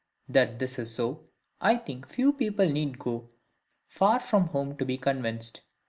That 0.27 0.57
this 0.57 0.79
is 0.79 0.91
so, 0.95 1.25
I 1.61 1.77
think 1.77 2.09
few 2.09 2.33
people 2.33 2.67
need 2.67 2.97
go 2.97 3.29
far 3.85 4.19
from 4.19 4.47
home 4.47 4.75
to 4.77 4.83
be 4.83 4.97
convinced. 4.97 5.61